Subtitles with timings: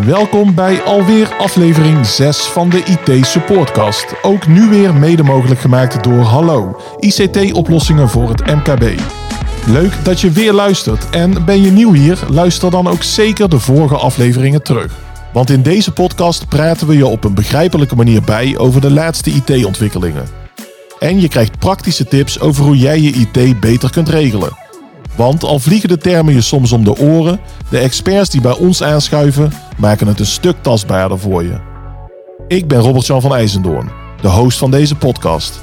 [0.00, 4.06] Welkom bij alweer aflevering 6 van de IT Supportcast.
[4.22, 9.00] Ook nu weer mede mogelijk gemaakt door Hallo, ICT-oplossingen voor het MKB.
[9.66, 13.58] Leuk dat je weer luistert en ben je nieuw hier, luister dan ook zeker de
[13.58, 14.92] vorige afleveringen terug.
[15.32, 19.30] Want in deze podcast praten we je op een begrijpelijke manier bij over de laatste
[19.30, 20.28] IT-ontwikkelingen.
[20.98, 24.61] En je krijgt praktische tips over hoe jij je IT beter kunt regelen.
[25.16, 27.40] Want al vliegen de termen je soms om de oren,
[27.70, 31.60] de experts die bij ons aanschuiven maken het een stuk tastbaarder voor je.
[32.48, 33.90] Ik ben Robert-Jan van IJzendoorn,
[34.20, 35.60] de host van deze podcast.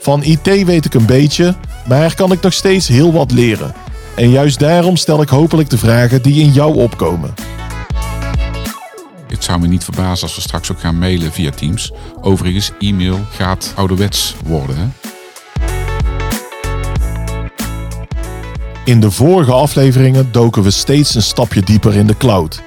[0.00, 1.54] Van IT weet ik een beetje,
[1.86, 3.74] maar kan ik nog steeds heel wat leren.
[4.16, 7.34] En juist daarom stel ik hopelijk de vragen die in jou opkomen.
[9.28, 11.92] Het zou me niet verbazen als we straks ook gaan mailen via Teams.
[12.20, 14.76] Overigens, e-mail gaat ouderwets worden.
[14.76, 15.03] Hè?
[18.84, 22.62] In de vorige afleveringen doken we steeds een stapje dieper in de cloud.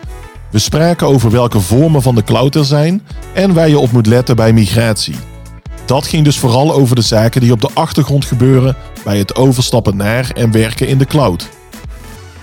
[0.51, 3.01] We spraken over welke vormen van de cloud er zijn
[3.33, 5.15] en waar je op moet letten bij migratie.
[5.85, 9.97] Dat ging dus vooral over de zaken die op de achtergrond gebeuren bij het overstappen
[9.97, 11.49] naar en werken in de cloud.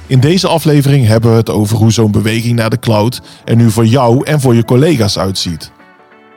[0.06, 3.70] In deze aflevering hebben we het over hoe zo'n beweging naar de cloud er nu
[3.70, 5.70] voor jou en voor je collega's uitziet.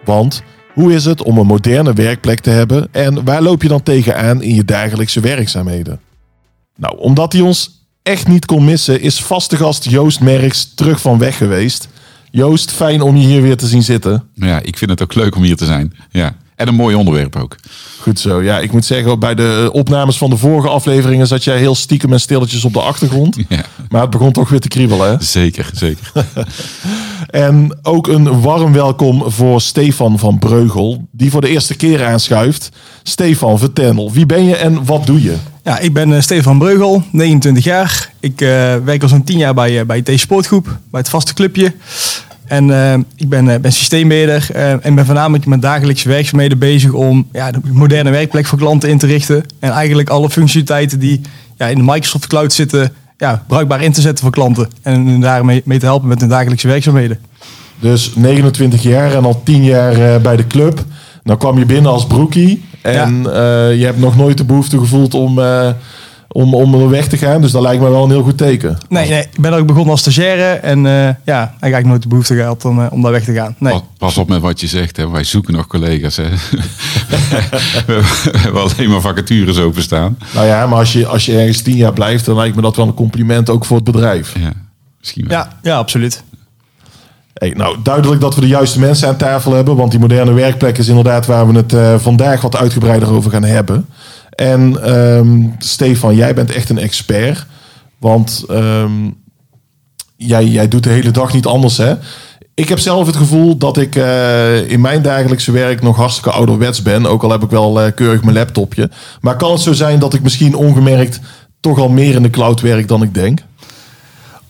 [0.05, 3.83] Want hoe is het om een moderne werkplek te hebben en waar loop je dan
[3.83, 6.06] tegenaan in je dagelijkse werkzaamheden?
[6.77, 11.17] Nou, omdat hij ons echt niet kon missen, is vaste gast Joost Merks terug van
[11.17, 11.87] weg geweest.
[12.31, 14.29] Joost, fijn om je hier weer te zien zitten.
[14.33, 15.93] Ja, ik vind het ook leuk om hier te zijn.
[16.09, 16.35] Ja.
[16.57, 17.55] En een mooi onderwerp ook.
[17.99, 18.43] Goed zo.
[18.43, 22.13] Ja, ik moet zeggen, bij de opnames van de vorige afleveringen zat jij heel stiekem
[22.13, 23.37] en stilletjes op de achtergrond.
[23.49, 23.65] Ja.
[23.89, 25.15] Maar het begon toch weer te kriebelen, hè?
[25.23, 26.11] Zeker, zeker.
[27.29, 32.69] en ook een warm welkom voor Stefan van Breugel, die voor de eerste keer aanschuift.
[33.03, 35.35] Stefan, vertel, wie ben je en wat doe je?
[35.63, 38.11] Ja, ik ben uh, Stefan Breugel, 29 jaar.
[38.19, 41.33] Ik uh, werk al zo'n 10 jaar bij, uh, bij T Sportgroep, bij het vaste
[41.33, 41.73] clubje.
[42.47, 44.49] En ik ben, ben systeembeheerder
[44.81, 48.97] en ben voornamelijk met dagelijkse werkzaamheden bezig om ja, de moderne werkplek voor klanten in
[48.97, 49.43] te richten.
[49.59, 51.21] En eigenlijk alle functionaliteiten die
[51.57, 54.69] ja, in de Microsoft Cloud zitten, ja, bruikbaar in te zetten voor klanten.
[54.81, 57.19] En daarmee mee te helpen met hun dagelijkse werkzaamheden.
[57.79, 60.85] Dus 29 jaar en al 10 jaar bij de club.
[61.23, 62.63] Dan kwam je binnen als broekie.
[62.81, 63.69] En ja.
[63.69, 65.69] uh, je hebt nog nooit de behoefte gevoeld om, uh,
[66.27, 67.41] om, om weg te gaan.
[67.41, 68.77] Dus dat lijkt me wel een heel goed teken.
[68.89, 70.43] Nee, nee ik ben ook begonnen als stagiaire.
[70.43, 73.55] En uh, ja, ik heb nooit de behoefte gehad om, om daar weg te gaan.
[73.59, 73.73] Nee.
[73.73, 74.97] Pas, pas op met wat je zegt.
[74.97, 75.09] Hè.
[75.09, 76.15] Wij zoeken nog collega's.
[76.15, 76.29] Hè.
[77.87, 80.17] we hebben alleen maar vacatures openstaan.
[80.33, 82.25] Nou ja, maar als je, als je ergens tien jaar blijft...
[82.25, 84.33] dan lijkt me dat wel een compliment ook voor het bedrijf.
[84.39, 84.51] Ja,
[84.99, 85.37] misschien wel.
[85.37, 86.23] Ja, ja absoluut.
[87.33, 89.75] Hey, nou, duidelijk dat we de juiste mensen aan tafel hebben.
[89.75, 93.43] Want die moderne werkplek is inderdaad waar we het uh, vandaag wat uitgebreider over gaan
[93.43, 93.85] hebben.
[94.37, 97.45] En um, Stefan, jij bent echt een expert.
[97.97, 99.15] Want um,
[100.15, 101.95] jij, jij doet de hele dag niet anders, hè?
[102.53, 106.81] Ik heb zelf het gevoel dat ik uh, in mijn dagelijkse werk nog hartstikke ouderwets
[106.81, 107.05] ben.
[107.05, 108.89] Ook al heb ik wel uh, keurig mijn laptopje.
[109.21, 111.19] Maar kan het zo zijn dat ik misschien ongemerkt
[111.59, 113.39] toch al meer in de cloud werk dan ik denk?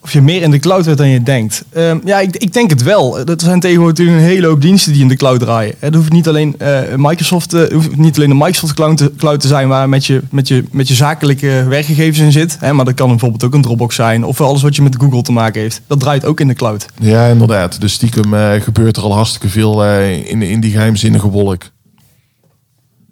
[0.07, 1.65] Of je meer in de cloud werkt dan je denkt.
[1.77, 3.19] Um, ja, ik, ik, denk het wel.
[3.19, 5.75] Er zijn tegenwoordig een hele hoop diensten die in de cloud draaien.
[5.79, 9.39] Het hoeft niet alleen uh, Microsoft, uh, hoeft niet alleen de Microsoft cloud te, cloud
[9.39, 12.57] te zijn waar met je, met je, met je zakelijke werkgevers in zit.
[12.59, 14.23] Hè, maar dat kan bijvoorbeeld ook een Dropbox zijn.
[14.23, 15.81] Of alles wat je met Google te maken heeft.
[15.87, 16.85] Dat draait ook in de cloud.
[16.99, 17.81] Ja, inderdaad.
[17.81, 21.63] Dus stiekem uh, gebeurt er al hartstikke veel in, in die geheimzinnige wolk.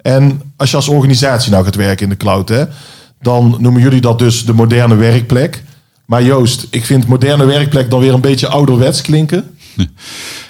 [0.02, 2.64] En als je als organisatie nou gaat werken in de cloud, hè,
[3.22, 5.64] dan noemen jullie dat dus de moderne werkplek.
[6.06, 9.58] Maar Joost, ik vind moderne werkplek dan weer een beetje ouderwets klinken.
[9.78, 9.88] um,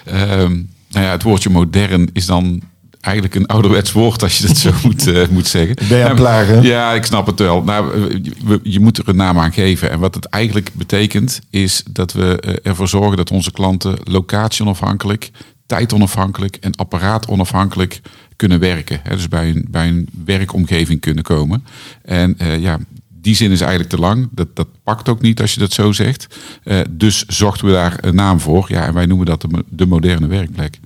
[0.90, 2.62] nou ja, het woordje modern is dan
[3.06, 5.76] eigenlijk een ouderwets woord als je dat zo moet, uh, moet zeggen.
[5.88, 6.62] Ben je aan plagen?
[6.62, 7.62] Ja, ik snap het wel.
[7.62, 9.90] Nou, je, je moet er een naam aan geven.
[9.90, 14.64] En wat het eigenlijk betekent is dat we eh, ervoor zorgen dat onze klanten locatie
[14.64, 15.30] onafhankelijk,
[15.66, 18.00] tijd onafhankelijk en apparaat onafhankelijk
[18.36, 19.00] kunnen werken.
[19.08, 21.64] dus bij een, bij een werkomgeving kunnen komen.
[22.02, 22.78] En uh, ja,
[23.26, 24.28] die zin is eigenlijk te lang.
[24.30, 26.26] Dat, dat pakt ook niet als je dat zo zegt.
[26.64, 28.64] Uh, dus zochten we daar een naam voor.
[28.68, 30.78] Ja, en wij noemen dat de, de moderne werkplek.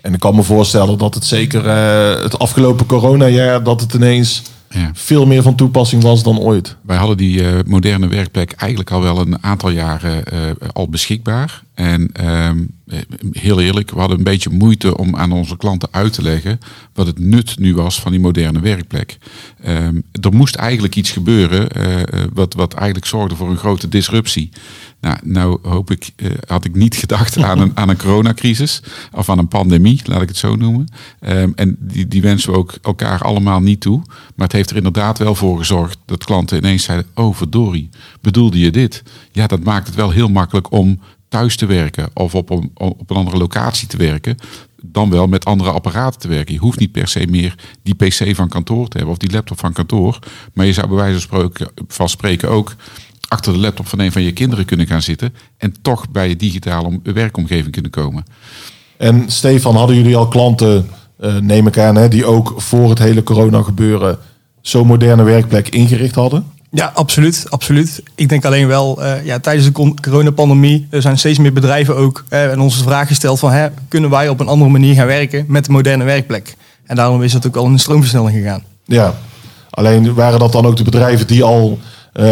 [0.00, 3.62] En ik kan me voorstellen dat het zeker uh, het afgelopen coronajaar...
[3.62, 4.90] dat het ineens ja.
[4.94, 6.76] veel meer van toepassing was dan ooit.
[6.82, 10.24] Wij hadden die uh, moderne werkplek eigenlijk al wel een aantal jaren
[10.72, 11.62] al beschikbaar.
[11.78, 12.64] En ehm,
[13.32, 16.58] heel eerlijk, we hadden een beetje moeite om aan onze klanten uit te leggen
[16.94, 19.18] wat het nut nu was van die moderne werkplek.
[19.66, 24.50] Um, er moest eigenlijk iets gebeuren uh, wat, wat eigenlijk zorgde voor een grote disruptie.
[25.00, 26.10] Nou, nou hoop ik,
[26.46, 28.82] had ik niet gedacht aan een, aan een coronacrisis
[29.12, 30.88] of aan een pandemie, laat ik het zo noemen.
[31.28, 34.02] Um, en die, die wensen we ook elkaar allemaal niet toe.
[34.06, 37.88] Maar het heeft er inderdaad wel voor gezorgd dat klanten ineens zeiden, oh verdorie,
[38.20, 39.02] bedoelde je dit?
[39.32, 43.10] Ja, dat maakt het wel heel makkelijk om thuis te werken of op een, op
[43.10, 44.36] een andere locatie te werken,
[44.82, 46.54] dan wel met andere apparaten te werken.
[46.54, 49.58] Je hoeft niet per se meer die PC van kantoor te hebben of die laptop
[49.58, 50.18] van kantoor.
[50.52, 51.28] Maar je zou bij wijze
[51.88, 52.74] van spreken ook
[53.28, 56.36] achter de laptop van een van je kinderen kunnen gaan zitten en toch bij je
[56.36, 58.24] digitale werkomgeving kunnen komen.
[58.96, 60.88] En Stefan, hadden jullie al klanten,
[61.20, 64.18] uh, neem ik aan, die ook voor het hele corona gebeuren
[64.60, 66.46] zo'n moderne werkplek ingericht hadden?
[66.70, 68.02] Ja, absoluut, absoluut.
[68.14, 72.24] Ik denk alleen wel, uh, ja, tijdens de coronapandemie er zijn steeds meer bedrijven ook
[72.30, 75.44] uh, en onze vraag gesteld van, hè, kunnen wij op een andere manier gaan werken
[75.48, 76.56] met de moderne werkplek?
[76.84, 78.62] En daarom is het ook al in een stroomversnelling gegaan.
[78.84, 79.14] Ja,
[79.70, 81.78] alleen waren dat dan ook de bedrijven die al
[82.14, 82.24] uh,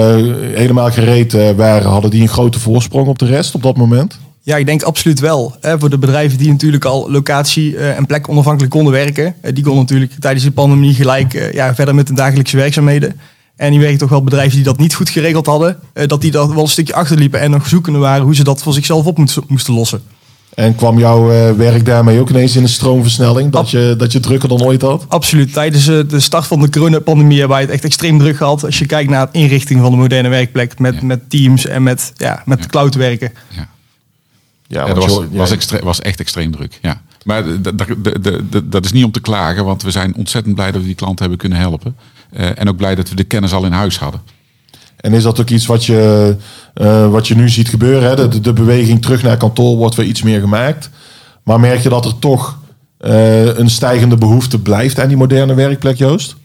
[0.54, 4.18] helemaal gereed waren, hadden die een grote voorsprong op de rest op dat moment?
[4.42, 5.56] Ja, ik denk absoluut wel.
[5.60, 9.82] Hè, voor de bedrijven die natuurlijk al locatie en plek onafhankelijk konden werken, die konden
[9.82, 13.20] natuurlijk tijdens de pandemie gelijk ja, verder met de dagelijkse werkzaamheden.
[13.56, 16.30] En die werken toch wel bedrijven die dat niet goed geregeld hadden, eh, dat die
[16.30, 19.18] daar wel een stukje achterliepen en nog zoekende waren hoe ze dat voor zichzelf op
[19.48, 20.02] moesten lossen.
[20.54, 23.52] En kwam jouw eh, werk daarmee ook ineens in een stroomversnelling?
[23.52, 25.04] Dat, je, dat je drukker dan ooit had?
[25.08, 25.52] Absoluut.
[25.52, 28.64] Tijdens eh, de start van de coronapandemie hebben wij het echt extreem druk gehad.
[28.64, 32.12] Als je kijkt naar de inrichting van de moderne werkplek met, met teams en met,
[32.16, 32.66] ja, met ja.
[32.66, 33.32] cloud werken.
[33.48, 33.68] Ja,
[34.66, 36.78] ja, dat was, was, extre was echt extreem druk.
[36.82, 37.02] Ja.
[37.26, 37.44] Maar
[38.64, 41.20] dat is niet om te klagen, want we zijn ontzettend blij dat we die klanten
[41.20, 41.96] hebben kunnen helpen.
[42.36, 44.20] Uh, en ook blij dat we de kennis al in huis hadden.
[44.96, 46.36] En is dat ook iets wat je,
[46.74, 48.08] uh, wat je nu ziet gebeuren?
[48.08, 48.28] Hè?
[48.28, 50.90] De, de, beweging terug naar kantoor wordt weer iets meer gemaakt.
[51.42, 52.58] Maar merk je dat er toch
[53.00, 56.36] uh, een stijgende behoefte blijft aan die moderne werkplek, Joost?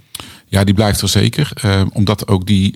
[0.52, 1.52] Ja, die blijft er zeker.
[1.66, 2.76] Uh, omdat ook die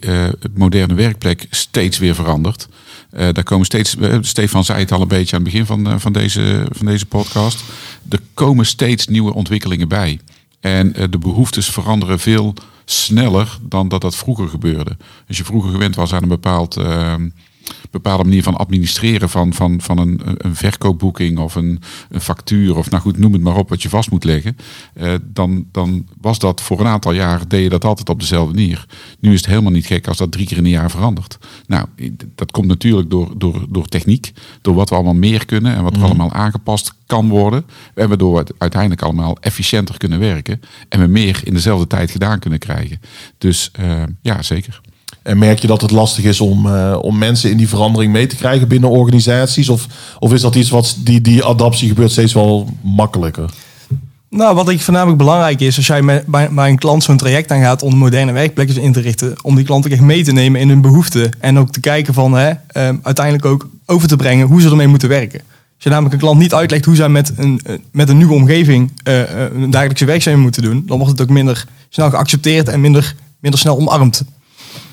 [0.53, 2.67] moderne werkplek steeds weer verandert.
[3.09, 6.65] daar komen steeds, Stefan zei het al een beetje aan het begin van, van, deze,
[6.69, 7.63] van deze podcast.
[8.09, 10.19] Er komen steeds nieuwe ontwikkelingen bij.
[10.59, 12.53] En de behoeftes veranderen veel
[12.85, 14.97] sneller dan dat dat vroeger gebeurde.
[15.27, 17.13] Als je vroeger gewend was aan een bepaald, uh,
[17.91, 22.89] bepaalde manier van administreren van, van, van een, een verkoopboeking of een, een factuur of
[22.89, 24.57] nou goed, noem het maar op wat je vast moet leggen.
[24.93, 28.53] Uh, dan, dan was dat voor een aantal jaar, deed je dat altijd op dezelfde
[28.53, 28.85] manier.
[29.19, 31.37] Nu is het helemaal niet gek als dat drie keer in een jaar verandert.
[31.67, 31.87] Nou,
[32.35, 35.91] dat komt natuurlijk door, door, door techniek, door wat we allemaal meer kunnen en wat
[35.91, 36.07] er mhm.
[36.07, 37.65] allemaal aangepast kan worden.
[37.93, 42.39] En waardoor we uiteindelijk allemaal efficiënter kunnen werken en we meer in dezelfde tijd gedaan
[42.39, 43.01] kunnen krijgen.
[43.37, 44.81] Dus uh, ja, zeker.
[45.25, 48.27] En merk je dat het lastig is om, uh, om mensen in die verandering mee
[48.27, 49.69] te krijgen binnen organisaties?
[49.69, 49.87] Of,
[50.19, 53.49] of is dat iets wat die, die adaptie gebeurt steeds wel makkelijker?
[54.29, 57.81] Nou, wat ik voornamelijk belangrijk is, als jij met, bij, een klant zo'n traject aangaat
[57.81, 60.69] om moderne werkplekken in te richten, om die klant ook echt mee te nemen in
[60.69, 61.31] hun behoeften.
[61.39, 64.87] En ook te kijken van hè, um, uiteindelijk ook over te brengen hoe ze ermee
[64.87, 65.39] moeten werken.
[65.49, 67.61] Als je namelijk een klant niet uitlegt hoe zij met een,
[67.91, 69.19] met een nieuwe omgeving uh,
[69.53, 73.59] een dagelijkse werkzaamheden moeten doen, dan wordt het ook minder snel geaccepteerd en minder, minder
[73.59, 74.23] snel omarmd.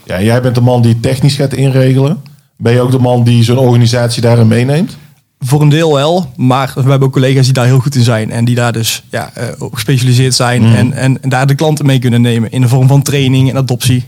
[0.04, 2.22] Ja, jij bent de man die technisch gaat inregelen.
[2.56, 4.96] Ben je ook de man die zo'n organisatie daarin meeneemt?
[5.38, 8.30] Voor een deel wel, maar we hebben ook collega's die daar heel goed in zijn.
[8.30, 10.62] En die daar dus ja, uh, op gespecialiseerd zijn.
[10.62, 10.74] Mm.
[10.74, 13.56] En, en, en, daar de klanten mee kunnen nemen in de vorm van training en
[13.56, 14.04] adoptie.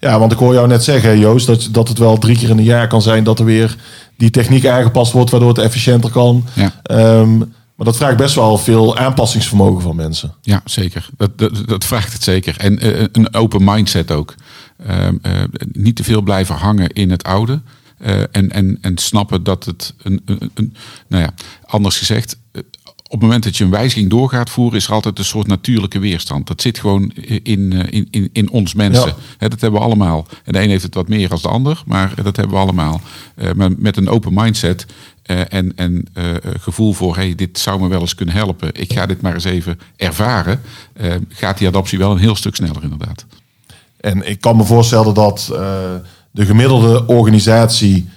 [0.00, 2.58] Ja, want ik hoor jou net zeggen, Joost, dat, dat het wel drie keer in
[2.58, 3.76] een jaar kan zijn dat er weer
[4.16, 6.44] die techniek aangepast wordt, waardoor het efficiënter kan.
[6.52, 6.72] Ja.
[7.20, 10.34] Um, maar dat vraagt best wel veel aanpassingsvermogen van mensen.
[10.40, 11.08] Ja, zeker.
[11.16, 12.54] Dat, dat, dat vraagt het zeker.
[12.58, 14.34] En uh, een open mindset ook.
[14.86, 15.42] Uh, uh,
[15.72, 17.60] niet te veel blijven hangen in het oude.
[18.30, 20.74] en, en, en snappen dat het een, een, een
[21.06, 21.34] nou ja,
[21.64, 22.36] anders gezegd,
[23.04, 25.46] op het moment dat je een wijziging door gaat voeren, is er altijd een soort
[25.46, 26.46] natuurlijke weerstand.
[26.46, 27.10] Dat zit gewoon
[27.42, 29.14] in, in, in, in ons mensen.
[29.38, 30.26] dat hebben we allemaal.
[30.44, 33.00] En de een heeft het wat meer als de ander, maar dat hebben we allemaal.
[33.56, 34.86] maar met een open mindset
[35.26, 36.24] uh, en en uh,
[36.60, 38.70] gevoel voor, hey, dit zou me wel eens kunnen helpen.
[38.72, 40.60] Ik ga dit maar eens even ervaren.
[41.28, 43.26] Gaat die adoptie wel een heel stuk sneller inderdaad.
[44.04, 45.46] En ik kan me voorstellen dat
[46.30, 48.08] de gemiddelde organisatie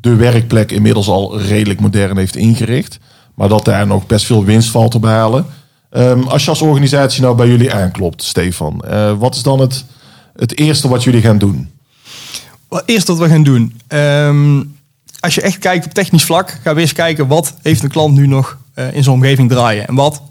[0.00, 2.98] de werkplek inmiddels al redelijk modern heeft ingericht.
[3.34, 5.46] Maar dat daar nog best veel winst valt te behalen.
[5.90, 8.84] Um, als je als organisatie nou bij jullie aanklopt, Stefan,
[9.18, 9.84] wat is dan het,
[10.36, 11.70] het eerste wat jullie gaan doen?
[12.68, 13.80] Wat eerst wat we gaan doen.
[13.88, 14.76] Um
[15.20, 18.14] als je echt kijkt op technisch vlak, gaan we eens kijken wat heeft een klant
[18.14, 19.86] nu nog in zijn omgeving draaien.
[19.86, 20.22] En wat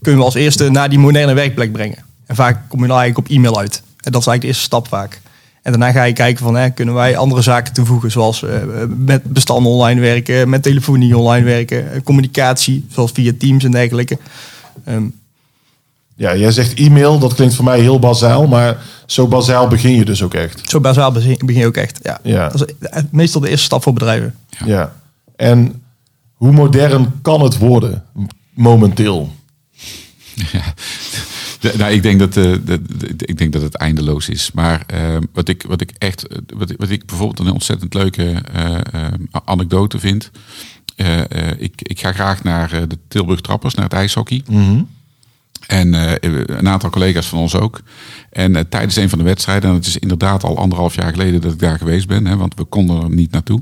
[0.00, 2.04] kunnen we als eerste naar die moderne werkplek brengen.
[2.28, 3.82] En vaak kom je dan eigenlijk op e-mail uit.
[4.00, 5.20] En dat is eigenlijk de eerste stap vaak.
[5.62, 8.50] En daarna ga je kijken van, hè, kunnen wij andere zaken toevoegen, zoals uh,
[8.96, 14.18] met bestanden online werken, met telefonie online werken, uh, communicatie, zoals via Teams en dergelijke.
[14.88, 15.14] Um,
[16.14, 20.04] ja, jij zegt e-mail, dat klinkt voor mij heel bazaal, maar zo bazaal begin je
[20.04, 20.70] dus ook echt.
[20.70, 22.20] Zo bazaal begin je ook echt, ja.
[22.22, 22.48] ja.
[22.48, 24.34] Dat is meestal de eerste stap voor bedrijven.
[24.48, 24.66] Ja.
[24.66, 24.92] ja.
[25.36, 25.82] En
[26.34, 28.04] hoe modern kan het worden
[28.54, 29.32] momenteel?
[30.34, 30.62] Ja,
[31.60, 32.80] Nou, ik, denk dat, eh, de,
[33.16, 34.50] ik denk dat het eindeloos is.
[34.52, 38.74] Maar eh, wat, ik, wat ik echt, wat, wat ik bijvoorbeeld een ontzettend leuke eh,
[38.74, 39.12] eh,
[39.44, 40.30] anekdote vind.
[40.96, 44.42] eh, ik, ik ga graag naar de Tilburg Trappers, naar het ijshockey.
[45.68, 47.80] En eh, een aantal collega's van ons ook.
[48.30, 51.40] En eh, tijdens een van de wedstrijden, en het is inderdaad al anderhalf jaar geleden
[51.40, 53.60] dat ik daar geweest ben, hè, want we konden er niet naartoe.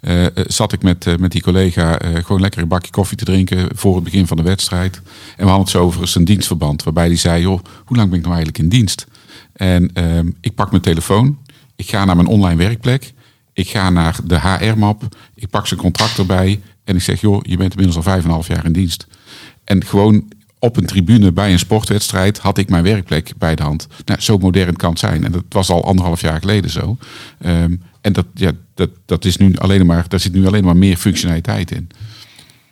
[0.00, 3.94] eh, zat ik met, met die collega gewoon lekker een bakje koffie te drinken voor
[3.94, 4.96] het begin van de wedstrijd.
[4.96, 5.02] En
[5.36, 8.24] we hadden het zo over zijn dienstverband, waarbij hij zei: joh, hoe lang ben ik
[8.24, 9.06] nou eigenlijk in dienst?
[9.52, 11.38] En ehm, ik pak mijn telefoon,
[11.76, 13.12] ik ga naar mijn online werkplek,
[13.52, 17.56] ik ga naar de HR-map, ik pak zijn contract erbij en ik zeg: joh, je
[17.56, 19.06] bent inmiddels al vijf en een half jaar in dienst.
[19.64, 20.24] En gewoon
[20.58, 23.86] op een tribune bij een sportwedstrijd had ik mijn werkplek bij de hand.
[24.04, 25.24] Nou, zo modern kan het zijn.
[25.24, 26.96] En dat was al anderhalf jaar geleden zo.
[27.40, 30.76] Ehm, en dat, ja, dat, dat is nu alleen maar, daar zit nu alleen maar
[30.76, 31.88] meer functionaliteit in.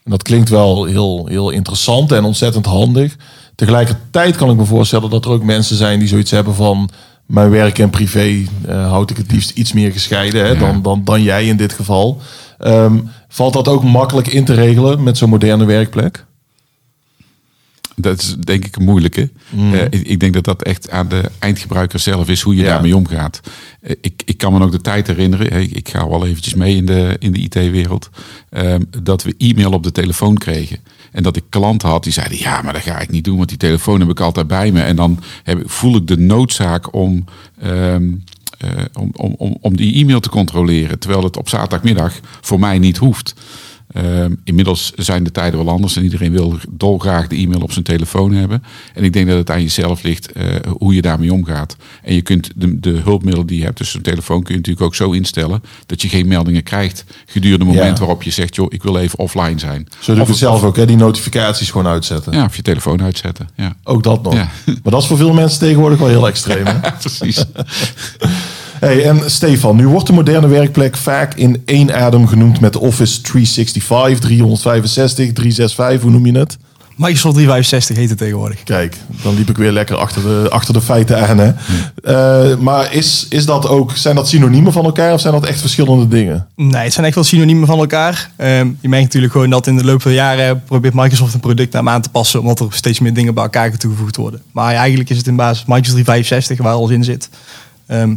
[0.05, 3.17] En dat klinkt wel heel, heel interessant en ontzettend handig.
[3.55, 6.91] Tegelijkertijd kan ik me voorstellen dat er ook mensen zijn die zoiets hebben van...
[7.27, 10.59] mijn werk en privé eh, houd ik het liefst iets meer gescheiden hè, Ja.
[10.59, 12.21] dan, dan, dan jij in dit geval.
[12.59, 12.99] Ehm,
[13.29, 16.25] valt dat ook makkelijk in te regelen met zo'n moderne werkplek?
[17.97, 19.31] Dat is denk ik een moeilijke.
[19.57, 22.69] Eh, ik, ik denk dat dat echt aan de eindgebruiker zelf is hoe je Ja.
[22.69, 23.41] daarmee omgaat.
[23.81, 26.77] Eh, ik, ik kan me nog de tijd herinneren, eh, ik ga wel eventjes mee
[26.77, 28.11] in de, in de IT-wereld,
[28.51, 30.79] ehm, dat we e-mail op de telefoon kregen.
[31.13, 33.49] En dat ik klanten had die zeiden, ja, maar dat ga ik niet doen, want
[33.49, 34.81] die telefoon heb ik altijd bij me.
[34.83, 37.25] En dan heb, ik- voel ik de noodzaak om,
[37.61, 38.11] ehm,
[38.59, 40.99] eh, om, om, om, om die e-mail te controleren.
[40.99, 43.35] Terwijl het op zaterdagmiddag voor mij niet hoeft.
[43.95, 47.85] Ehm, inmiddels zijn de tijden wel anders en iedereen wil dolgraag de e-mail op zijn
[47.85, 48.63] telefoon hebben.
[48.95, 50.45] En ik denk dat het aan jezelf ligt eh,
[50.79, 51.77] hoe je daarmee omgaat.
[52.03, 54.87] En je kunt de, de hulpmiddelen die je hebt, dus zo'n telefoon, kun je natuurlijk
[54.87, 58.05] ook zo instellen dat je geen meldingen krijgt gedurende het moment Ja.
[58.05, 59.89] waarop je zegt, joh, ik wil even offline zijn.
[60.01, 60.87] Zo doe ik het zelf ook, hè?
[60.87, 62.33] die notificaties gewoon uitzetten.
[62.33, 63.49] Ja, of je telefoon uitzetten.
[63.57, 64.35] Ja, Ook dat nog.
[64.35, 64.51] Ja.
[64.67, 66.67] Maar dat is voor veel mensen tegenwoordig wel heel extreem.
[66.67, 66.91] Hè?
[67.01, 67.45] precies.
[68.81, 73.21] Hey, en Stefan, nu wordt de moderne werkplek vaak in één adem genoemd met Office
[73.21, 76.57] 365, 365, 365, hoe noem je het?
[76.97, 78.63] Microsoft 365 heet het tegenwoordig.
[78.63, 81.39] Kijk, dan liep ik weer lekker achter de, achter de feiten aan.
[81.39, 81.53] Hè?
[82.03, 85.61] Eh, maar is, is dat ook, zijn dat synoniemen van elkaar of zijn dat echt
[85.61, 86.47] verschillende dingen?
[86.57, 88.31] Nee, het zijn echt wel synoniemen van elkaar.
[88.37, 91.41] Ehm, je merkt natuurlijk gewoon dat in de loop van de jaren probeert Microsoft een
[91.41, 94.43] product naar hem aan te passen, omdat er steeds meer dingen bij elkaar toegevoegd worden.
[94.53, 97.29] Maar eigenlijk is het in basis Microsoft 365 waar alles in zit.
[97.87, 98.15] Ehm,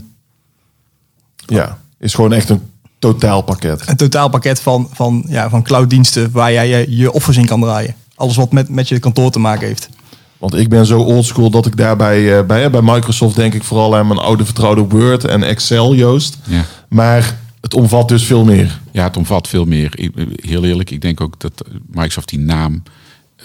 [1.47, 2.61] Ja, is gewoon echt een
[2.99, 3.87] totaalpakket.
[3.89, 7.95] een totaalpakket van, van, ja, van clouddiensten waar jij je, je offers in kan draaien.
[8.15, 9.89] Alles wat met, met je kantoor te maken heeft.
[10.37, 13.95] Want ik ben zo oldschool dat ik daarbij eh, bij, bij Microsoft denk ik vooral
[13.95, 16.37] aan mijn oude vertrouwde Word en Excel, Joost.
[16.43, 16.65] Ja.
[16.89, 18.79] Maar het omvat dus veel meer.
[18.91, 19.91] Ja, het omvat veel meer.
[19.99, 22.83] Ik- Heel eerlijk, ik denk ook dat Microsoft die naam...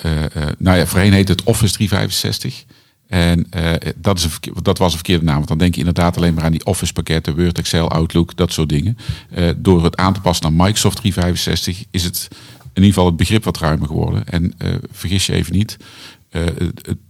[0.02, 0.28] eh, eh,
[0.58, 2.64] nou ja, voorheen heet het Office 365.
[3.12, 5.36] En eh, dat, is een, dat was een verkeerde naam.
[5.36, 8.52] Want dan denk je inderdaad alleen maar aan die Office pakketten, Word, Excel, Outlook, dat
[8.52, 8.96] soort dingen.
[9.30, 12.28] Eh, door het aan te passen naar Microsoft 365 is het
[12.62, 14.28] in ieder geval het begrip wat ruimer geworden.
[14.28, 15.76] En eh, vergis je even niet,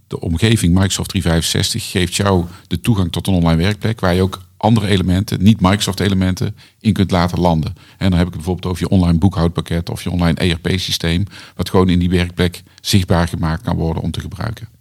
[0.07, 4.41] de omgeving Microsoft 365 geeft jou de toegang tot een online werkplek waar je ook
[4.57, 7.75] andere elementen, niet Microsoft elementen, in kunt laten landen.
[7.97, 11.69] En dan heb ik het bijvoorbeeld over je online boekhoudpakket of je online ERP-systeem, wat
[11.69, 14.72] gewoon in die werkplek zichtbaar gemaakt kan worden om te gebruiken.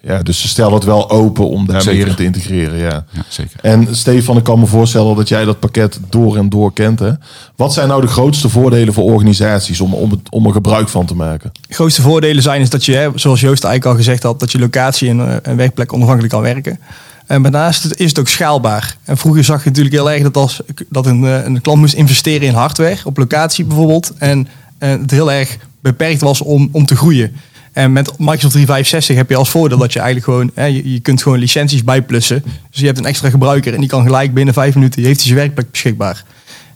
[0.00, 1.98] Ja, dus ze stellen het wel open om daar Zeker.
[1.98, 2.78] meer in te integreren.
[2.78, 3.04] Ja.
[3.10, 3.60] Ja, zeker.
[3.62, 6.98] En Stefan, ik kan me voorstellen dat jij dat pakket door en door kent.
[6.98, 7.10] Hè?
[7.56, 11.06] Wat zijn nou de grootste voordelen voor organisaties om, om, het, om er gebruik van
[11.06, 11.52] te maken?
[11.68, 14.52] De grootste voordelen zijn is dat je, hè, zoals Joost eigenlijk al gezegd had, dat
[14.52, 16.80] je locatie en eh, een werkplek onafhankelijk kan werken.
[17.26, 18.96] En daarnaast is het ook schaalbaar.
[19.04, 21.94] En vroeger zag je natuurlijk heel erg dat als dat een, eh, een klant moest
[21.94, 26.86] investeren in hardware, op locatie bijvoorbeeld, en eh, het heel erg beperkt was om, om
[26.86, 27.36] te groeien.
[27.78, 31.00] En met Microsoft 365 heb je als voordeel dat je eigenlijk gewoon, hè, je, je
[31.00, 32.42] kunt gewoon licenties bijplussen.
[32.70, 35.26] Dus je hebt een extra gebruiker en die kan gelijk binnen vijf minuten, heeft hij
[35.26, 36.24] zijn werkplek beschikbaar.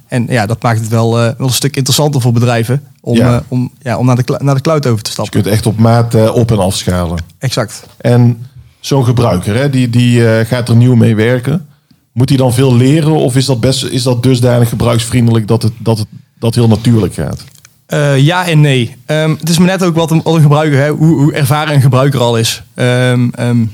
[0.07, 3.35] En ja, dat maakt het wel, eh, wel een stuk interessanter voor bedrijven om, Ja.
[3.35, 5.43] eh, om, ja, om naar, de, naar de cloud over te Je stappen.
[5.43, 7.19] kunt echt op maat eh, op- en afschalen.
[7.39, 7.83] Exact.
[7.97, 8.47] En
[8.81, 11.67] zo'n gebruiker, hè, die, die gaat er nieuw mee werken.
[12.13, 15.73] Moet hij dan veel leren of is dat, best, is dat dusdanig gebruiksvriendelijk dat het,
[15.79, 16.07] dat het
[16.39, 17.45] dat heel natuurlijk gaat?
[17.93, 18.97] Eh, ja en nee.
[19.07, 21.75] Ehm, het is maar net ook wat een, wat een gebruiker, hè, hoe, hoe ervaren
[21.75, 22.63] een gebruiker al is.
[22.75, 23.65] Ehm, ehm,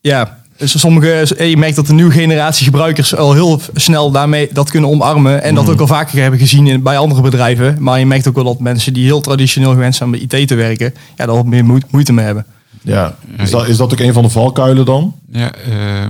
[0.00, 4.48] ja, dus sommige, eh, je merkt dat de nieuwe generatie gebruikers al heel snel daarmee
[4.52, 5.42] dat kunnen omarmen.
[5.42, 7.76] En dat ook al vaker hebben gezien in, bij andere bedrijven.
[7.80, 10.48] Maar je merkt ook wel dat mensen die heel traditioneel gewend zijn om bij IT
[10.48, 12.46] te werken, ja, daar wat meer moe- moeite mee hebben.
[12.86, 13.16] Ja.
[13.38, 15.14] Is dat, is dat ook een van de valkuilen dan?
[15.32, 16.06] Ja, uh,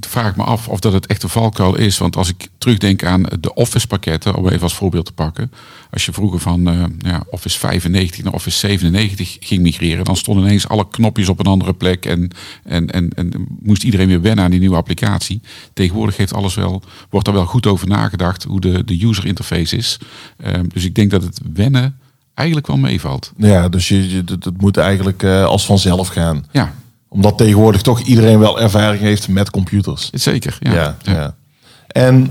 [0.00, 1.98] vraag me af of dat het echt een valkuil is.
[1.98, 5.52] Want als ik terugdenk aan de Office pakketten, om even als voorbeeld te pakken.
[5.90, 10.44] Als je vroeger van uh, ja, Office 95 naar Office 97 ging migreren, dan stonden
[10.44, 12.06] ineens alle knopjes op een andere plek.
[12.06, 12.30] En,
[12.64, 15.40] en, en, en moest iedereen weer wennen aan die nieuwe applicatie.
[15.72, 19.76] Tegenwoordig heeft alles wel, wordt er wel goed over nagedacht hoe de, de user interface
[19.76, 19.98] is.
[20.46, 21.98] Uh, dus ik denk dat het wennen
[22.36, 23.32] eigenlijk wel meevalt.
[23.36, 26.46] Ja, dus je, je, het moet eigenlijk uh, als vanzelf gaan.
[26.50, 26.72] Ja.
[27.08, 30.10] Omdat tegenwoordig toch iedereen wel ervaring heeft met computers.
[30.12, 30.72] Zeker, ja.
[30.72, 31.34] ja, ja.
[31.86, 32.30] En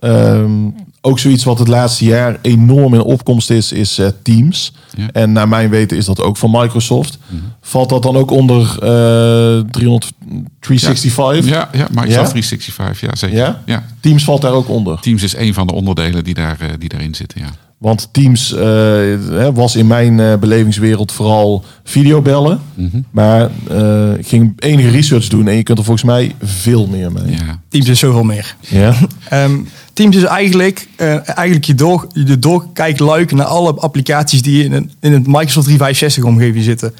[0.00, 4.72] um, ook zoiets wat het laatste jaar enorm in opkomst is, is uh, Teams.
[4.96, 5.08] Ja.
[5.12, 7.18] En naar mijn weten is dat ook van Microsoft.
[7.26, 7.42] Mhm.
[7.60, 10.12] Valt dat dan ook onder uh, 300,
[10.60, 11.50] 365?
[11.50, 13.36] Ja, ja Microsoft 365, ja zeker.
[13.36, 13.62] Ja?
[13.66, 13.84] ja?
[14.00, 15.00] Teams valt daar ook onder?
[15.00, 17.50] Teams is een van de onderdelen die, daar, die daarin zitten, ja.
[17.78, 22.60] Want Teams uh, was in mijn uh, belevingswereld vooral videobellen.
[22.74, 23.04] Mm -hmm.
[23.10, 27.12] Maar uh, ik ging enige research doen en je kunt er volgens mij veel meer
[27.12, 27.30] mee.
[27.30, 27.60] Ja.
[27.68, 28.56] Teams is zoveel meer.
[28.60, 28.94] Ja.
[29.32, 30.88] um, Teams is eigenlijk,
[31.24, 36.24] eigenlijk je, door, je doorkijkluik naar alle applicaties die in, een, in het Microsoft 365
[36.24, 36.94] omgeving zitten.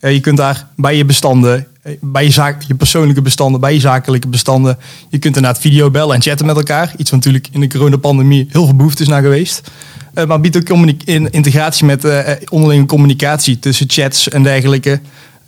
[0.00, 1.66] je kunt daar bij je bestanden,
[2.00, 4.78] bij je, zaak, je persoonlijke bestanden, bij je zakelijke bestanden.
[5.08, 6.94] Je kunt inderdaad video bellen en chatten met elkaar.
[6.96, 9.70] Iets wat natuurlijk in de coronapandemie heel veel behoefte is naar geweest.
[10.14, 15.00] Uh, maar biedt ook in integratie met uh, onderlinge communicatie tussen chats en dergelijke.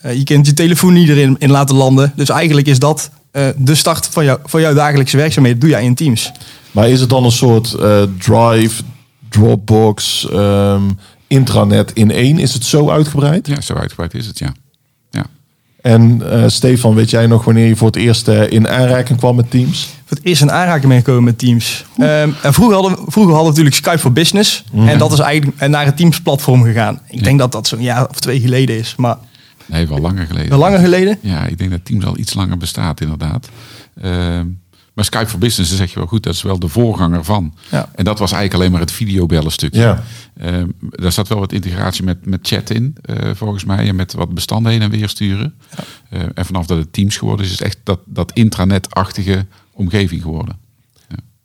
[0.06, 2.12] Uh, je kunt je telefoon niet erin in laten landen.
[2.16, 3.11] Dus eigenlijk is dat
[3.56, 5.61] de start van, jou, van jouw dagelijkse werkzaamheden.
[5.61, 6.33] Doe jij in Teams.
[6.71, 7.76] Maar is het dan een soort
[8.18, 8.83] Drive,
[9.28, 12.38] Dropbox, um, intranet in één?
[12.38, 13.47] Is het zo uitgebreid?
[13.47, 14.47] Ja, zo uitgebreid is het, ja.
[14.47, 14.63] ja.
[15.84, 19.92] En Stefan, weet jij nog wanneer je voor het eerst in aanraking kwam met Teams?
[20.06, 21.84] voor het eerst in aanraking mee gekomen met Teams.
[21.98, 22.06] Um,
[22.42, 24.64] en vroeger, hadden, vroeger hadden we natuurlijk Skype voor Business.
[24.72, 24.88] Mm.
[24.88, 27.00] En dat is eigenlijk naar het Teams platform gegaan.
[27.08, 27.22] Ik Ja.
[27.24, 28.94] denk dat dat zo'n jaar of twee geleden is.
[28.96, 29.16] Maar
[29.66, 30.48] Nee, wel langer geleden.
[30.48, 31.18] wel langer geleden.
[31.20, 33.48] Ja, ik denk dat Teams al iets langer bestaat, inderdaad.
[34.02, 34.46] Ehm,
[34.94, 37.54] maar Skype for Business, dat zeg je wel goed, dat is wel de voorganger van.
[37.70, 37.88] Ja.
[37.94, 39.80] En dat was eigenlijk alleen maar het videobellen stukje.
[39.80, 40.02] Ja.
[40.36, 43.88] Ehm, daar zat wel wat integratie met, met chat in, eh, volgens mij.
[43.88, 45.54] En met wat bestanden heen en weer sturen.
[46.08, 50.22] Eh, en vanaf dat het Teams geworden is, is het echt dat, dat intranet-achtige omgeving
[50.22, 50.62] geworden.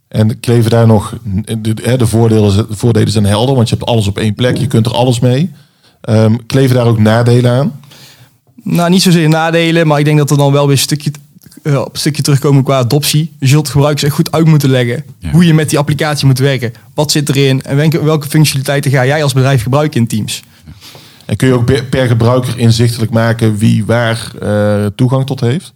[0.07, 1.17] En kleven daar nog,
[1.59, 4.67] de, de, voordelen, de voordelen zijn helder, want je hebt alles op één plek, je
[4.67, 5.51] kunt er alles mee.
[6.09, 7.79] Um, kleven daar ook nadelen aan?
[8.63, 11.11] Nou, niet zozeer nadelen, maar ik denk dat er dan wel weer een stukje,
[11.63, 13.33] uh, op een stukje terugkomen qua adoptie.
[13.39, 15.31] Je zult gebruikers echt goed uit moeten leggen Ja.
[15.31, 16.73] hoe je met die applicatie moet werken.
[16.93, 20.43] Wat zit erin en welke, welke functionaliteiten ga jij als bedrijf gebruiken in Teams?
[21.25, 25.73] En kun je ook per, per gebruiker inzichtelijk maken wie waar uh, toegang tot heeft?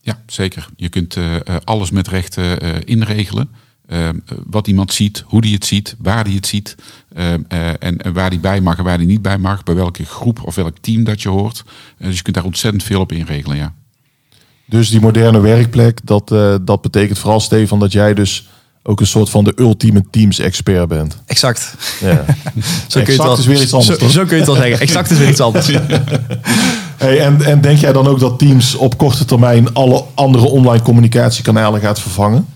[0.00, 0.68] Ja, zeker.
[0.76, 3.48] Je kunt uh, alles met rechten uh, inregelen.
[3.88, 4.08] Uh,
[4.46, 6.74] wat iemand ziet, hoe die het ziet, waar die het ziet.
[7.14, 9.62] en, en waar die bij mag en waar die niet bij mag.
[9.62, 11.64] Bij welke groep of welk team dat je hoort.
[11.98, 13.74] dus je kunt daar ontzettend veel op inregelen, ja.
[14.66, 16.28] Dus die moderne werkplek, dat,
[16.62, 18.48] dat betekent vooral, Stefan, dat jij dus
[18.86, 21.16] ook een soort van de ultieme Teams-expert bent.
[21.26, 21.74] Exact.
[22.00, 22.24] Ja.
[22.88, 23.98] zo exact wel, is weer iets anders.
[23.98, 24.80] Zo, zo, kun je het wel zeggen.
[24.80, 25.70] Exact is weer iets anders.
[26.96, 30.82] Hey, en, en denk jij dan ook dat Teams op korte termijn alle andere online
[30.82, 32.46] communicatiekanalen gaat vervangen?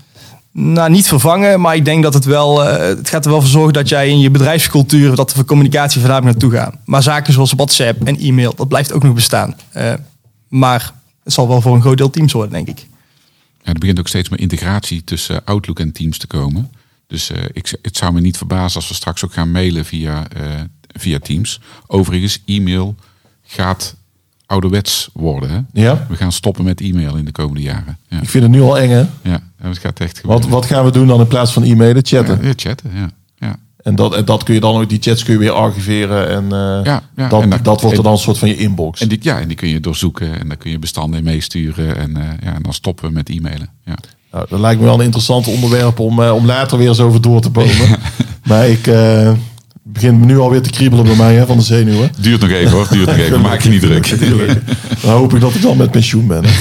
[0.52, 3.50] Nou, niet vervangen, maar ik denk dat het wel, uh, het gaat er wel voor
[3.50, 6.74] zorgen dat jij in je bedrijfscultuur, dat de communicatie vandaag naartoe gaat.
[6.84, 9.56] Maar zaken zoals WhatsApp en e-mail, dat blijft ook nog bestaan.
[9.76, 9.92] Uh,
[10.48, 10.92] maar
[11.28, 12.86] het zal wel voor een groot deel Teams worden, denk ik.
[13.62, 16.70] Ja, er begint ook steeds meer integratie tussen Outlook en Teams te komen.
[17.06, 20.26] Dus uh, ik, het zou me niet verbazen als we straks ook gaan mailen via,
[20.96, 21.60] via Teams.
[21.86, 22.94] Overigens, e-mail
[23.44, 23.96] gaat
[24.46, 25.50] ouderwets worden.
[25.50, 25.82] Hè?
[25.82, 26.06] Ja?
[26.08, 27.98] We gaan stoppen met e-mail in de komende jaren.
[28.08, 29.04] Ja, Ik vind het nu al eng, hè?
[29.22, 32.06] ja het gaat echt Wat, wat gaan we doen dan in plaats van e-mailen?
[32.06, 32.38] Chatten.
[32.40, 33.10] Ja, ja, chatten, ja.
[33.82, 36.28] En dat, en dat kun je dan ook, die chats kun je weer archiveren.
[36.28, 38.56] En, uh, Ja, ja, dat, en dat, dat- wordt er dan een soort van je
[38.56, 39.00] inbox.
[39.00, 41.96] En die, ja, en die kun je doorzoeken en daar kun je bestanden in meesturen.
[41.96, 43.68] En, eh, ja, en dan stoppen we met e-mailen.
[43.84, 43.94] Ja.
[44.32, 47.20] Nou, dat lijkt me wel een interessant onderwerp om, eh, om later weer eens over
[47.20, 47.98] door te bomen.
[48.48, 49.32] maar ik eh
[49.82, 52.10] begin nu alweer te kriebelen bij mij hè, van de zenuwen.
[52.20, 53.40] Duurt nog even hoor, duurt nog even.
[53.40, 54.14] Maak je niet druk.
[55.02, 56.44] Dan hoop ik dat ik dan met pensioen ben.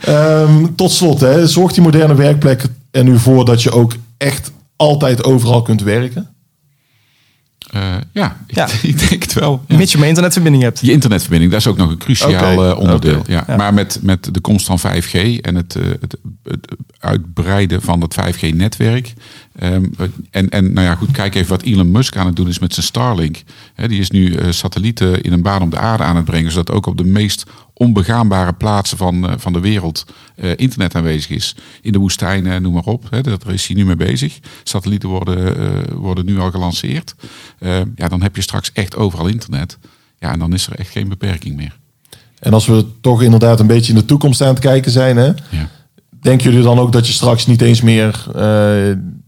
[0.00, 4.50] Ehm, tot slot, hè, zorgt die moderne werkplek er nu voor dat je ook echt
[4.76, 6.28] altijd overal kunt werken?
[7.74, 8.68] Eh, ja, ik, Ja.
[8.82, 9.64] ik denk het wel.
[9.68, 9.76] Ja.
[9.76, 10.80] Mits je maar internetverbinding hebt.
[10.80, 13.22] Je internetverbinding, dat is ook nog een cruciaal eh, onderdeel.
[13.26, 13.44] Ja.
[13.56, 18.14] Maar met, met de komst van 5G en het, eh, het, het uitbreiden van het
[18.14, 19.12] 5G-netwerk.
[19.58, 19.84] Ehm,
[20.30, 22.74] en, en nou ja, goed, kijk even wat Elon Musk aan het doen is met
[22.74, 23.42] zijn Starlink.
[23.86, 26.76] Die is nu eh, satellieten in een baan om de aarde aan het brengen, zodat
[26.76, 30.04] ook op de meest onbegaanbare plaatsen van, eh, van de wereld
[30.36, 31.56] eh, internet aanwezig is.
[31.82, 33.06] In de woestijnen, noem maar op.
[33.10, 34.38] Hè, daar is hij nu mee bezig.
[34.62, 37.14] Satellieten worden, worden nu al gelanceerd.
[37.58, 39.78] Eh, ja, dan heb je straks echt overal internet.
[40.18, 41.78] Ja, en dan is er echt geen beperking meer.
[42.38, 45.26] En als we toch inderdaad een beetje in de toekomst aan het kijken zijn, hè,
[45.26, 45.70] Ja.
[46.20, 48.26] denken jullie dan ook dat je straks niet eens meer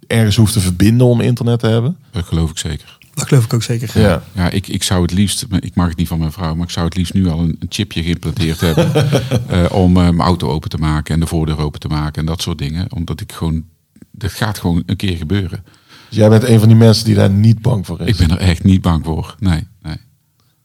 [0.06, 1.96] ergens hoeft te verbinden om internet te hebben?
[2.10, 2.98] Dat geloof ik zeker.
[3.14, 4.00] Dat geloof ik ook zeker.
[4.00, 4.22] Ja.
[4.32, 6.72] Ja, ik, ik zou het liefst, ik mag het niet van mijn vrouw, maar ik
[6.72, 8.94] zou het liefst nu al een, een chipje geïmplanteerd hebben.
[9.48, 12.26] eh, om eh, mijn auto open te maken en de voordeur open te maken en
[12.26, 12.92] dat soort dingen.
[12.92, 13.64] Omdat ik gewoon,
[14.10, 15.64] dat gaat gewoon een keer gebeuren.
[16.08, 18.06] Dus jij bent een van die mensen die daar niet bang voor is.
[18.06, 19.34] Ik ben er echt niet bang voor.
[19.38, 19.96] Nee, nee.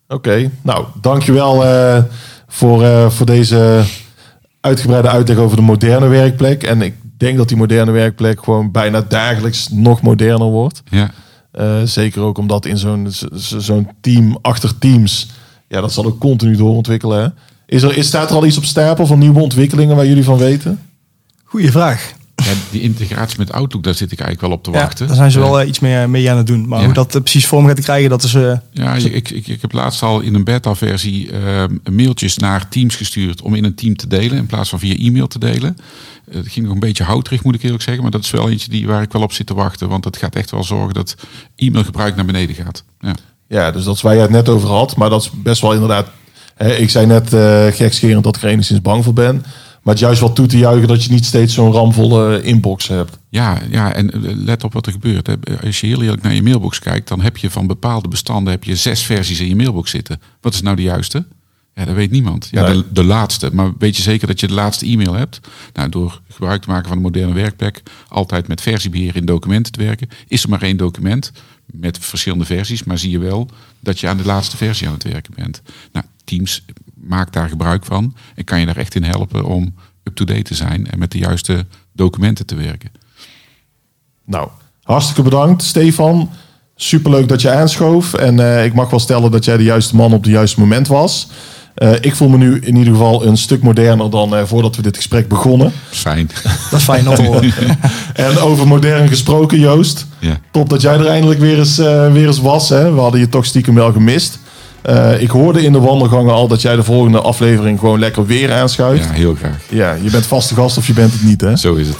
[0.08, 2.04] Oké, nou, dankjewel eh
[2.52, 3.84] voor, eh, voor deze
[4.62, 6.64] uitgebreide uitleg over de moderne werkplek.
[6.64, 10.84] En ik denk dat die moderne werkplek gewoon bijna dagelijks nog moderner wordt.
[10.90, 11.12] Ja,
[11.52, 13.08] Eh, zeker ook omdat in zo'n
[13.58, 15.28] zo'n team achter teams,
[15.68, 17.22] ja, dat zal ook continu doorontwikkelen.
[17.22, 17.28] Hè?
[17.66, 20.38] Is er, is, staat er al iets op stapel van nieuwe ontwikkelingen waar jullie van
[20.38, 20.80] weten?
[21.44, 22.12] Goeie vraag.
[22.36, 25.08] ja die integratie met Outlook, daar zit ik eigenlijk wel op te Ja, wachten.
[25.08, 26.68] daar zijn ze wel Eh, eh, iets mee, mee aan het doen.
[26.68, 26.86] Maar Ja.
[26.86, 28.34] hoe dat eh, precies vorm gaat krijgen, dat is...
[28.34, 32.96] eh, Ja, ik, ik, ik heb laatst al in een beta-versie eh, mailtjes naar teams
[32.96, 35.78] gestuurd om in een team te delen in plaats van via e-mail te delen.
[36.34, 38.70] Het ging nog een beetje houterig, moet ik eerlijk zeggen, maar dat is wel eentje
[38.70, 41.16] die, waar ik wel op zit te wachten, want het gaat echt wel zorgen dat
[41.56, 42.84] e-mailgebruik naar beneden gaat.
[43.00, 43.16] Ja.
[43.48, 44.96] Ja, dus dat is waar je het net over had.
[44.96, 46.08] Maar dat is best wel inderdaad...
[46.56, 49.36] Hè, ik zei net eh gekscherend dat ik er enigszins bang voor ben.
[49.82, 53.18] Maar het juist wel toe te juichen dat je niet steeds zo'n ramvolle inbox hebt.
[53.30, 55.28] Ja, ja, en eh, let op wat er gebeurt.
[55.28, 55.34] hè.
[55.66, 58.64] Als je heel eerlijk naar je mailbox kijkt, dan heb je van bepaalde bestanden heb
[58.64, 60.22] je zes versies in je mailbox zitten.
[60.42, 61.26] Wat is nou de juiste?
[61.76, 62.48] Ja, dat weet niemand.
[62.52, 62.74] Ja, Nee.
[62.76, 63.50] de, de laatste.
[63.54, 65.40] Maar weet je zeker dat je de laatste e-mail hebt?
[65.74, 69.84] Nou, door gebruik te maken van een moderne werkplek, altijd met versiebeheer in documenten te
[69.84, 71.32] werken, is er maar één document
[71.66, 75.04] met verschillende versies, maar zie je wel dat je aan de laatste versie aan het
[75.04, 75.62] werken bent.
[75.92, 80.42] Nou, Teams maakt daar gebruik van en kan je daar echt in helpen om up-to-date
[80.42, 82.92] te zijn en met de juiste documenten te werken.
[84.26, 84.50] Nou,
[84.84, 86.30] hartstikke bedankt, Stefan.
[86.76, 88.14] Superleuk dat je aanschoof.
[88.14, 90.88] En eh, ik mag wel stellen dat jij de juiste man op het juiste moment
[90.88, 91.28] was.
[91.76, 94.82] Eh, ik voel me nu in ieder geval een stuk moderner dan eh, voordat we
[94.82, 95.72] dit gesprek begonnen.
[95.90, 96.30] Fijn.
[96.70, 97.54] dat is fijn om te horen.
[98.14, 100.06] En over modern gesproken, Joost.
[100.20, 100.40] Ja.
[100.52, 102.70] Top dat jij er eindelijk weer eens, eh, weer eens was.
[102.70, 102.94] Hè?
[102.94, 104.40] We hadden je toch stiekem wel gemist.
[104.82, 108.54] Eh, ik hoorde in de wandelgangen al dat jij de volgende aflevering gewoon lekker weer
[108.54, 109.06] aanschuift.
[109.06, 109.60] Ja, heel graag.
[109.70, 111.56] Ja, je bent vaste gast of je bent het niet, hè?
[111.56, 111.98] Zo is het.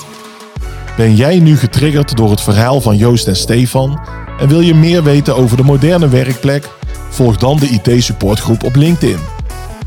[0.98, 4.00] Ben jij nu getriggerd door het verhaal van Joost en Stefan?
[4.40, 6.70] En wil je meer weten over de moderne werkplek?
[7.10, 9.18] Volg dan de IT-supportgroep op LinkedIn.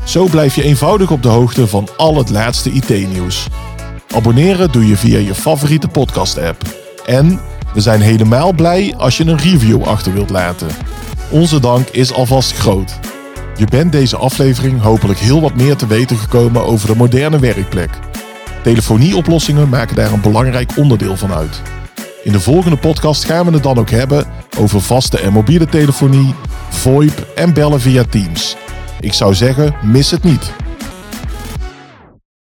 [0.05, 3.47] Zo blijf je eenvoudig op de hoogte van al het laatste IT-nieuws.
[4.15, 6.61] Abonneren doe je via je favoriete podcast-app.
[7.05, 7.39] En
[7.73, 10.67] we zijn helemaal blij als je een review achter wilt laten.
[11.29, 12.99] Onze dank is alvast groot.
[13.57, 17.89] Je bent deze aflevering hopelijk heel wat meer te weten gekomen over de moderne werkplek.
[18.63, 21.61] Telefonieoplossingen maken daar een belangrijk onderdeel van uit.
[22.23, 24.25] In de volgende podcast gaan we het dan ook hebben
[24.57, 26.33] over vaste en mobiele telefonie,
[26.69, 28.55] VoIP en bellen via Teams.
[28.99, 30.64] Ik zou zeggen, mis het niet.